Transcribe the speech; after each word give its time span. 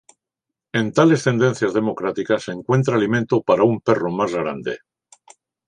En 0.73 0.93
tales 0.97 1.23
tendencias 1.23 1.75
democráticas 1.75 2.45
se 2.45 2.53
encuentra 2.53 2.95
alimento 2.95 3.43
para 3.43 3.61
un 3.61 3.81
perro 3.81 4.09
más 4.09 4.33
grande. 4.33 4.79